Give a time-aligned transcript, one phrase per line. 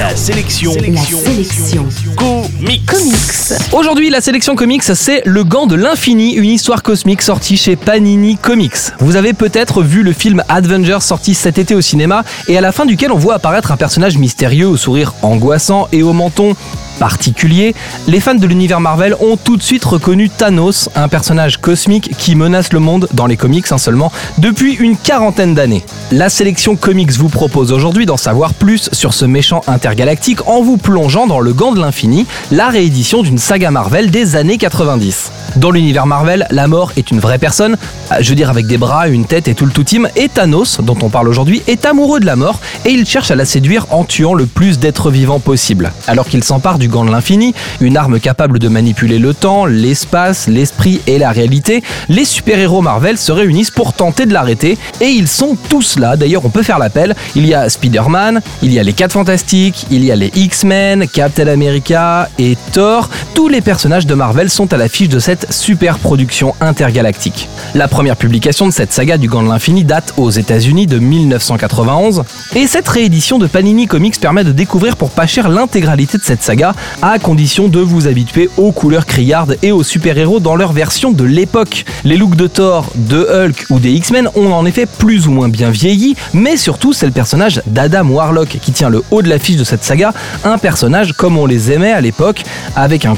[0.00, 0.72] La sélection.
[0.72, 1.86] La sélection.
[2.16, 2.86] Comics.
[2.86, 3.74] Comics.
[3.74, 8.38] Aujourd'hui, la sélection comics, c'est Le Gant de l'Infini, une histoire cosmique sortie chez Panini
[8.38, 8.94] Comics.
[9.00, 12.72] Vous avez peut-être vu le film Avengers sorti cet été au cinéma et à la
[12.72, 16.56] fin duquel on voit apparaître un personnage mystérieux au sourire angoissant et au menton
[17.00, 17.74] particulier,
[18.06, 22.36] les fans de l'univers Marvel ont tout de suite reconnu Thanos, un personnage cosmique qui
[22.36, 25.82] menace le monde, dans les comics hein, seulement, depuis une quarantaine d'années.
[26.12, 30.76] La sélection comics vous propose aujourd'hui d'en savoir plus sur ce méchant intergalactique en vous
[30.76, 35.32] plongeant dans le gant de l'infini, la réédition d'une saga Marvel des années 90.
[35.56, 37.76] Dans l'univers Marvel, la mort est une vraie personne,
[38.12, 40.28] euh, je veux dire avec des bras, une tête et tout le tout team, et
[40.28, 43.44] Thanos, dont on parle aujourd'hui, est amoureux de la mort et il cherche à la
[43.44, 45.92] séduire en tuant le plus d'êtres vivants possible.
[46.06, 50.46] Alors qu'il s'empare du gant de l'infini, une arme capable de manipuler le temps, l'espace,
[50.46, 55.28] l'esprit et la réalité, les super-héros Marvel se réunissent pour tenter de l'arrêter et ils
[55.28, 56.16] sont tous là.
[56.16, 57.16] D'ailleurs, on peut faire l'appel.
[57.34, 61.08] Il y a Spider-Man, il y a les 4 Fantastiques, il y a les X-Men,
[61.08, 63.10] Captain America et Thor.
[63.34, 67.48] Tous les personnages de Marvel sont à l'affiche de cette super production intergalactique.
[67.74, 72.24] La première publication de cette saga du Gant de l'Infini date aux États-Unis de 1991
[72.54, 76.42] et cette réédition de Panini Comics permet de découvrir pour pas cher l'intégralité de cette
[76.42, 81.12] saga à condition de vous habituer aux couleurs criardes et aux super-héros dans leur version
[81.12, 81.84] de l'époque.
[82.04, 85.48] Les looks de Thor, de Hulk ou des X-Men ont en effet plus ou moins
[85.48, 89.56] bien vieilli, mais surtout c'est le personnage d'Adam Warlock qui tient le haut de l'affiche
[89.56, 90.12] de cette saga,
[90.44, 92.42] un personnage comme on les aimait à l'époque,
[92.74, 93.14] avec un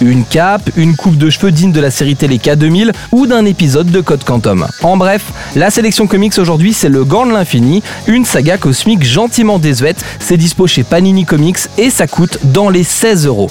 [0.00, 3.90] une cape, une coupe de cheveux digne de la série télé K2000 ou d'un épisode
[3.90, 4.66] de Code Quantum.
[4.82, 5.24] En bref,
[5.56, 10.36] la sélection comics aujourd'hui c'est le Gant de l'Infini, une saga cosmique gentiment désuète, c'est
[10.36, 13.48] dispo chez Panini Comics et ça coûte dans les 16 euros.